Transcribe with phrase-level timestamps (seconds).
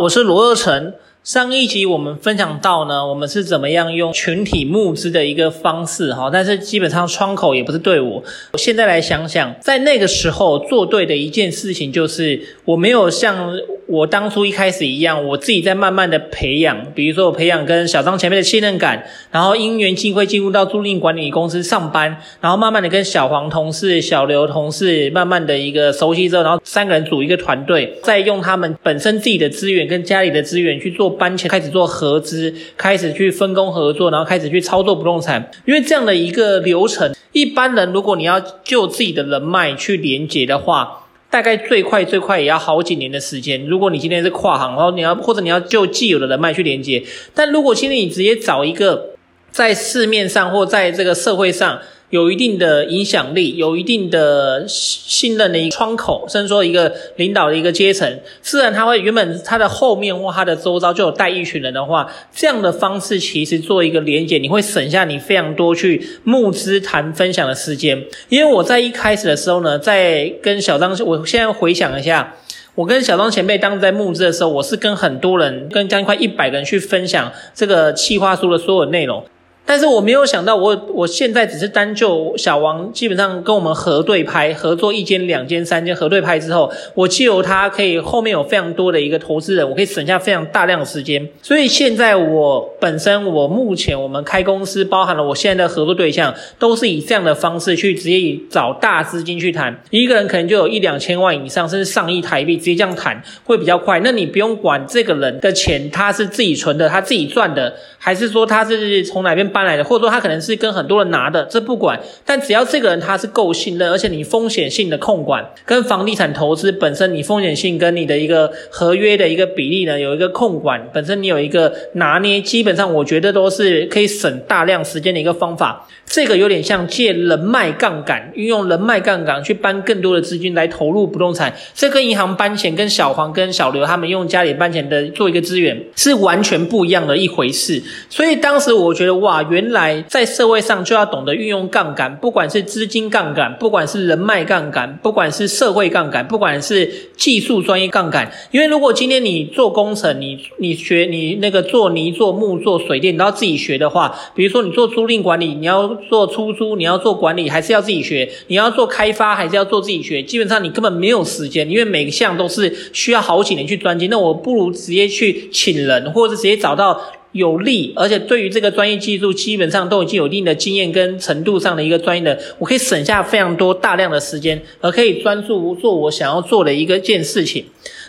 [0.00, 0.94] 我是罗二成。
[1.24, 8.22] 上一集我们分享到呢，我们是怎么样用群体募资的一个方式哈，但是基本上窗口也不是对我。
[8.52, 13.52] 我现在来想想，在那个时候做对的一件事情，就是我没有像
[13.88, 31.08] 我当初一开始一样，我自己在慢慢的培养，比如说我培养跟小张前辈的信任感，然后因缘际会进入到租赁管理公司上班，然后慢慢的跟小黄同事、小刘同事慢慢的一个熟悉之后，然后三个人组一个团队，再用他们本身自己的资源跟家里的资源去做。
[31.18, 35.50] 搬迁开始做合资，开始去分工合作，然后开始去操作不动产。
[35.64, 43.66] 因为这样的一个流程，一般人如果你要就自己的人脉去连接的话，大概最快最快也要好几年的时间。
[43.66, 47.04] 如果你今天是跨行，然后你要或者你要就既有的人脉去连接，
[47.34, 49.10] 但如果今天你直接找一个
[49.50, 51.80] 在市面上或在这个社会上。
[52.10, 68.02] 有一定的影响力，有一定的信任的一个窗口，甚至说一个领导的一个阶层，自然他会原本他的后面或他的周遭就有带一群人的话，这样的方式其实做一个连结，你会省下你非常多去募资谈分享的时间。
[68.30, 72.36] 因为我在一开始的时候呢，在跟小张，我现在回想一下，
[72.74, 79.22] 我跟小张前辈当时在募资的时候，我是跟很多人，跟将近快一百个人去分享这个企划书的所有内容。
[79.68, 91.28] 但是我没有想到我，我现在只是单就小王，基本上跟我们核对拍，合作一间、两间、三间核对拍之后，我借由他可以后面有非常多的一个投资人，我可以省下非常大量的时间。
[91.42, 104.00] 所以现在我本身，我目前我们开公司，包含了我现在的合作对象，都是以这样的方式去直接以找大资金去谈，一个人可能就有一两千万以上，甚至上亿台币，直接这样谈会比较快。
[104.02, 111.98] 那你不用管这个人的钱，他是自己存的，他自己赚的，还是说他是从哪边搬来的，或者说他可能是跟很多人拿的，这不管。
[112.24, 125.88] 但只要这个人他是够信任，而且你风险性的控管，跟房地产投资本身你风险性跟你的一个合约的一个比例呢，有一个控管，本身你有一个拿捏，基本上我觉得都是可以省大量时间的一个方法。
[126.06, 131.54] 这个有点像借人脉杠杆，运用人脉杠杆去搬更多的资金来投入不动产。
[131.74, 137.82] 这跟银行搬钱，跟小黄跟小刘他们用家里搬钱的做一个资源，是完全不一样的一回事。
[138.08, 148.30] 所以当时我觉得哇，原来在社会上就要懂得运用杠杆，不管是资金杠杆，不管是人脉杠杆，不管是社会杠杆，不管是技术专业杠杆。
[148.50, 160.22] 因为如果今天你做工程，你你学你那个做泥做木做水电，你都要自己学的话，比如说你做租赁管理，你要做出租，你要做管理，还是要自己学；你要做开发，还是要做自己学。
[160.22, 164.08] 基本上你根本没有时间，因为每个项都是需要好几年去专精。
[164.10, 167.00] 那我不如直接去请人，或者直接找到。
[167.32, 177.64] 有利，而且对于这个专业技术，基本上都已经有一定的经验跟程度上的一个专业的，我可以省下非常多大量的时间，而可以专注做我想要做的一个件事情。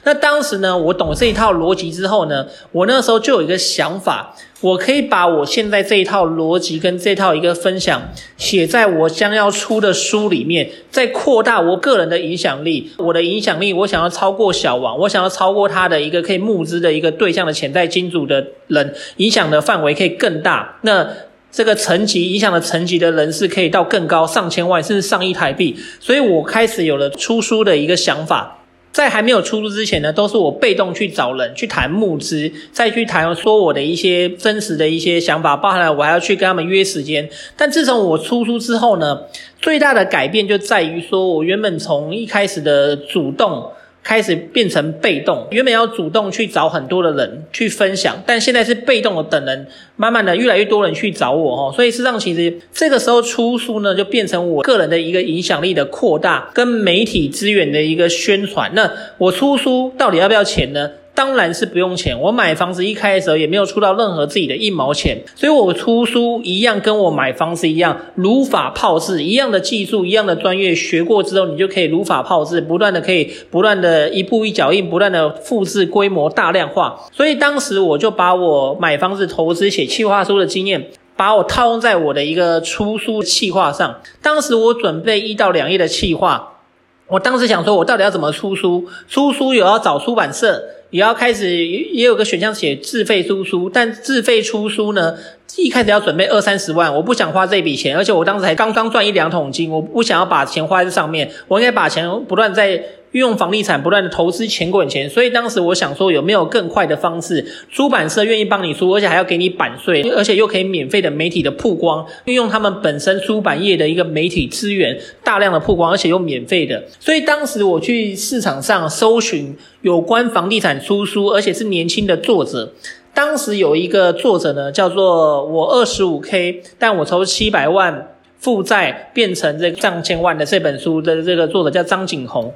[0.09, 8.01] 那当时呢，我懂这一套逻辑之后呢，我那时候就有一个想法，我可以把我现在这一套逻辑跟这套一个分享
[8.35, 12.91] 写在我将要出的书里面，再扩大我个人的影响力。
[12.97, 20.79] 我的影响力，我想要超过小王，我想要超过他的一个可以募资的一个对象的潜在金主的人，影响的范围可以更大。
[20.81, 21.07] 那
[21.51, 25.77] 这个层级影响的层级的人是可以到更高，上千万甚至上亿台币。
[25.99, 28.55] 所以我开始有了出书的一个想法。
[28.99, 37.29] 在还没有出租之前呢，都是我被动去找人去谈募资，再去谈说我的一些真实的一些想法，包含了我还要去跟他们约时间。
[37.55, 39.21] 但自从我出租之后呢，
[39.61, 43.71] 最大的改变就在于说，我原本从一开始的主动。
[44.09, 58.71] 开始变成被动，原本要主动去找很多的人去分享，但现在是被动的等人，慢慢的越来越多人去找我哦，所以事实上其实这个时候出书呢，就变成我个人的一个影响力的扩大，跟媒体资源的一个宣传。
[58.73, 60.89] 那我出书到底要不要钱呢？
[61.19, 76.97] 当然是不用钱，我买房子一开的时候也没有出到任何自己的一毛钱，所以我出书一样跟我买房子一样，如法炮制，一样的技术，一样的专业，学过之后你就可以如法炮制，不断的可以不断的一步一脚印，不断的复制规模大量化。
[77.11, 83.99] 所以当时我就把我买房子投资写企划书的经验，把我套用在我的一个出书企划上。
[84.21, 86.59] 当时我准备一到两页的企划，
[87.07, 88.87] 我当时想说，我到底要怎么出书？
[89.09, 90.63] 出书有要找出版社。
[90.91, 95.15] 也要开始，也有个选项写自费出书，但自费出书呢，
[95.57, 116.83] 一开始要准备二三十万，我不想花这笔钱，而且我当时还刚刚赚一两桶金，我不想要把钱花在上面，我应该把钱不断在运用房地产不断的投资钱滚钱，所以当时我想说有没有更快的方式，出版社愿意帮你出，而且还要给你版税，而且又可以免费的媒体的曝光，运用他们本身出版业的一个媒体资源，大量的曝光，而且又免费的。
[116.99, 122.73] 所以当时我去市场上搜寻有关房地产出书，而且是年轻的作者。
[123.11, 132.53] 当时有一个作者呢，叫做我二十五 K，但我从七百万负债变成这个上千万的这本书的这个作者叫张景宏。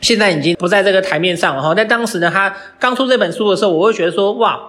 [0.00, 1.74] 现在已经不在这个台面上了哈。
[1.74, 4.60] 但当时呢，他刚出这本书的时候，我会觉得说，哇，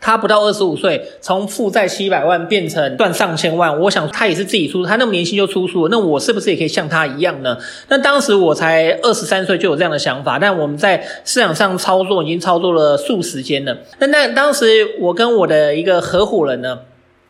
[0.00, 7.58] 他不到二十五岁，从负债七百万变成赚上千万，我想他也是自己出，他那么年轻就出书，那我是不是也可以像他一样呢？
[7.88, 13.76] 那当时我才二十三岁就有这样的想法，但我们在市场上操作已经操作了数十间了。
[13.98, 16.80] 那那当时我跟我的一个合伙人呢，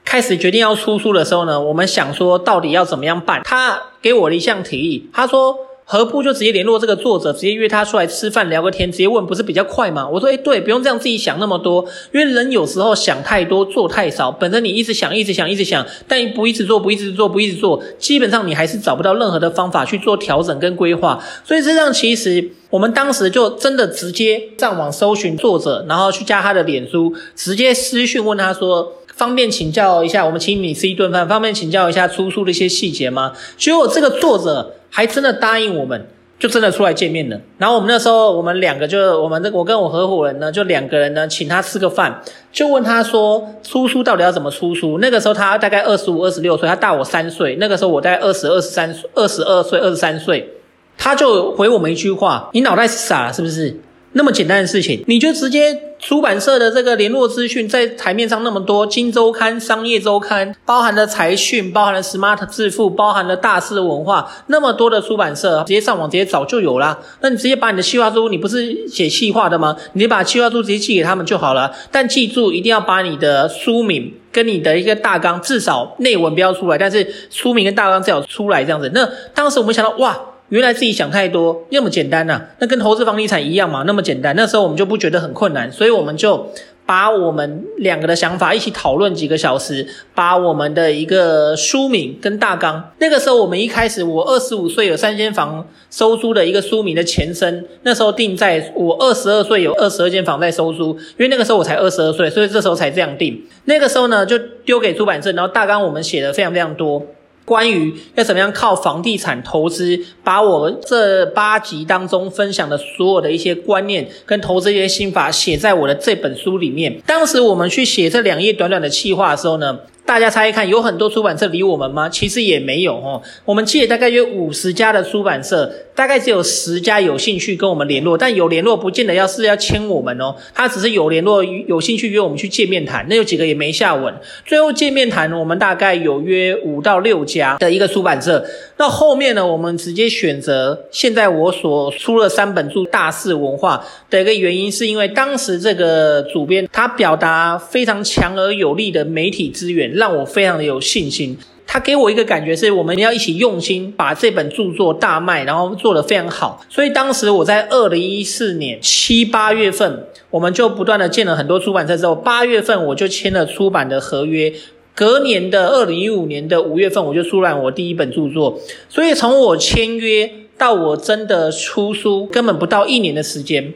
[0.04, 3.40] 开始决定要出书的时候呢，我们想说到底要怎么样办？
[3.44, 5.56] 他给我了一项提议，他说。
[5.90, 10.06] 何不就直接联络这个作者，直接约他出来吃饭聊个天，直接问不是比较快吗？
[10.06, 11.82] 我说，诶，对，不用这样自己想那么多，
[12.12, 14.30] 因为人有时候想太多，做太少。
[14.30, 21.24] 本身你一直想，一直想，一直想，但不一直做，不一直做，不一直做，基本上你还是找不到任何的方法去做调整跟规划。
[21.42, 28.92] 所以这样其实我们当时就真的直接上网搜寻作者，然后去加他的脸书，直接私讯问他说。
[29.18, 33.32] 方便请教一下，我们请你吃一顿饭，方便请教一下出书的一些细节吗？
[33.56, 36.06] 结果这个作者还真的答应我们，
[36.38, 37.40] 就真的出来见面了。
[37.58, 42.22] 然后我们那时候，我们两个就我们这我跟我合伙人呢，就两个人呢，请他吃个饭，
[42.52, 44.98] 就问他说，出书到底要怎么出书？
[45.00, 47.56] 那个时候他大概二十五、二十六岁，他大我三岁。
[47.56, 50.48] 那个时候我大概二十二、十三、二十二岁、二十三岁，
[50.96, 53.80] 他就回我们一句话：你脑袋傻是不是？
[54.12, 66.96] 那么简单的事情，你就直接出版社的这个联络资讯在台面上那么多，《金周刊》《商业周刊》包含了财讯，包含了 Smart 致富，包含了大师文化，那么多的出版社，直接上网直接找就有啦。
[67.20, 69.76] 那你直接把你的企划书，你不是写企划的吗？
[69.94, 71.72] 你把企划书直接寄给他们就好了。
[71.90, 78.90] 但记住，一定要把你的书名跟你的一个大纲，至少内文不要出来，但是书名跟大纲最好出来这样子。
[78.94, 80.16] 那当时我们想到，哇。
[80.50, 84.34] 原来自己想太多，那么简单呐、那跟投资房地产一样嘛，那么简单。
[84.34, 86.50] 那时候我们就不觉得很困难，所以我们就
[86.86, 92.92] 把我们两个的想法一起讨论几个小时，把我们的一个书名跟大纲。
[92.98, 103.44] 那个时候我们一开始，我二十五岁有三间房收租的一个书名的前身，那时候定在我二十二岁有二十二间房在收租，因为那个时候我才二十二岁，所以这时候才这样定。
[103.66, 107.02] 那个时候呢，就丢给出版社，然后大纲我们写的非常非常多。
[107.48, 117.00] 关于要怎么样靠房地产投资，把我这八集当中分享的所有的一些观念跟投资一些心法写在我的这本书里面。
[117.06, 119.78] 当时我们去写这两页短短的企划的时候呢，
[120.08, 122.08] 大家猜一看，有很多出版社理我们吗？
[122.08, 123.20] 其实也没有哦。
[123.44, 133.04] 我们借大概约五十家的出版社，大概只有十家有兴趣跟我们联络，但有联络不见得要是要签我们哦，他只是有联络有兴趣约我们去见面谈。
[133.10, 134.14] 那有几个也没下文。
[134.46, 138.42] 最后见面谈，我们大概有约五到六家的一个出版社。
[138.78, 149.97] 那后面呢，我们直接选择现在我所出了三本书大是文化的一个原因，是因为当时这个主编他表达非常强而有力的媒体资源。
[149.98, 151.36] 让我非常的有信心，
[151.66, 156.64] 他给我一个感觉是，我们要一起用心把这本著作大卖，然后做得非常好。
[156.70, 164.52] 所以当时我在二零一四年七八月份，我们就不断的见了很多出版社之后，八月份我就签了出版的合约，
[164.94, 168.58] 隔年的二零一五年的五月份，我就出版我第一本著作。
[168.88, 173.74] 所以从我签约到我真的出书，根本不到一年的时间。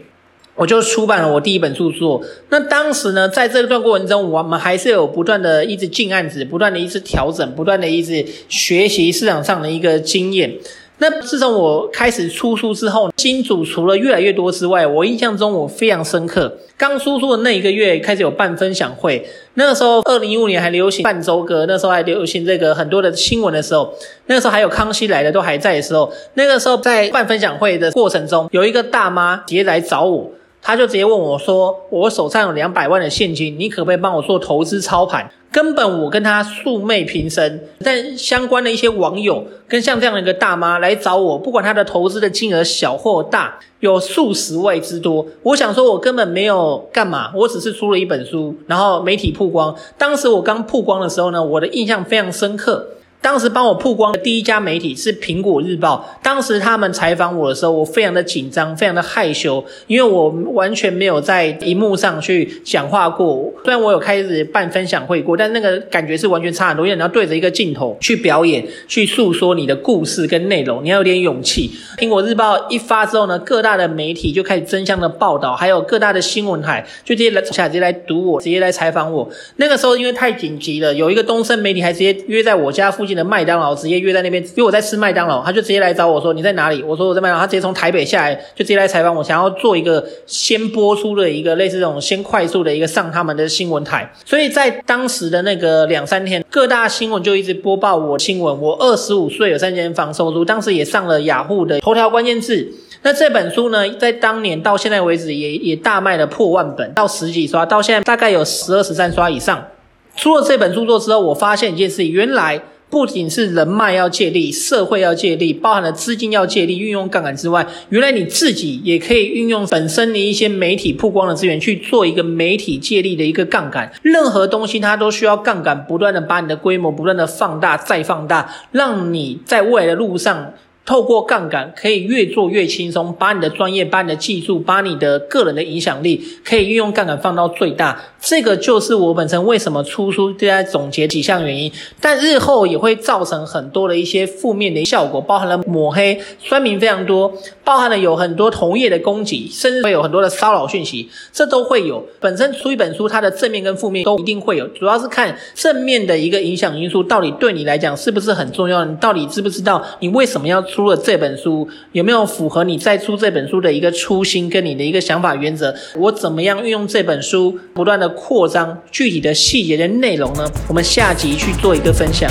[0.55, 2.23] 我就出版了我第一本著作。
[2.51, 10.55] 那当时呢，在这段过程中，我们还是有不断的一直进案子，不断的一直调整，不断的一直学习市场上的一个经验。
[10.99, 16.57] 那自从我开始出书之后，金主除了越来越多之外，我印象中我非常深刻。
[16.77, 19.27] 刚出书的那一个月，开始有办分享会。
[19.55, 23.93] 那个时候，二零一五年还流行泛舟歌，那时候还流行这个很多的新闻的时候，
[24.27, 30.31] 那个时候还有康熙来了都还在的时候，那个时候在办分享会的过程中，有一个大妈直接来找我。
[30.63, 45.27] 他就直接问我说：“我手上有两百万的现金，你可不可以帮我做投资操盘？”根本我跟他素昧平生，但相关的一些网友跟像这样的一个大妈来找我，不管他的投资的金额小或大，有数十位之多。
[45.43, 49.77] 我想说，我根本没有干嘛，我只是出了一本书，然后媒体曝光。
[49.99, 52.89] 当时我刚曝光的时候呢，我的印象非常深刻。
[53.23, 56.19] 当时帮我曝光的第一家媒体是苹果日报。
[56.23, 63.53] 当时他们采访我的时候，我非常的紧张，非常的害羞，因为我完全没有在荧幕上去讲话过。
[63.65, 66.85] 虽然我有开始办分享会过，但那个感觉是完全差很多。
[66.85, 71.71] 因为你要对着一个镜头去表演，去诉说你的故事跟内容，你要有点勇气。
[71.97, 79.29] 苹果日报一发之后呢，各大的媒体就开始争相的报道，还有各大的新闻台就直接来下直接来堵我，直接来采访我。
[79.57, 83.12] 那个时候因为太紧急了，有一个东森媒体还直接约在我家附近。
[83.15, 86.83] 的麦当劳直接约在那边，因为我在吃麦当劳，他就直接来找我说，你在哪里？
[86.83, 94.11] 我说我在麦当劳，他直接从台北下来，就直接来采访我，想要做一个先播出的一个类似这种先快速的一个上他们的新闻台。
[94.25, 98.61] 所以在当时的那个两三天，各大新闻就一直播报我新闻。
[98.61, 102.73] 我二十五岁有三间房收租，当时也上了雅虎的头条关键字。
[103.03, 109.67] 那这本书呢，在当年到现在为止也也大卖了破万本，到十几刷，到现在大概有十二十三刷以上。
[110.15, 112.63] 出了这本著作之后，我发现一件事，原来。
[112.93, 123.91] 不仅是人脉要借力，社会要借力，包含了资金要借力，运用杠杆之外，原来你自己也可以运用本身的一些媒体曝光的资源去做一个媒体借力的一个杠杆。
[124.03, 130.53] 任何东西它都需要杠杆，不断的把你的规模不断的放大再放大，让你在未来的路上。
[130.85, 138.03] 透过杠杆可以越做越轻松，把你的专业、把你的技术、把你的个人的影响力，可以运用杠杆放到最大。
[138.21, 141.71] 这个就是我本身为什么出书就在总结几项原因，
[142.01, 152.05] 但日后也会造成很多的一些负面的效果，包含了抹黑、酸民非常多，包含了有很多同业的攻击，甚至会有很多的骚扰讯息，这都会有。
[152.19, 160.61] 本身出一本书，它的正面跟负面都一定会有，主要是看正面的一个影响因素到底对你来讲是不是很重要，你到底知不知道你为什么要。
[160.73, 165.75] 出了这本书，有没有符合你在出这本书的一个初心跟你的一个想法原则？
[165.97, 170.51] 我怎么样运用这本书不断的扩张具体的细节的内容呢？
[170.69, 172.31] 我们下集去做一个分享。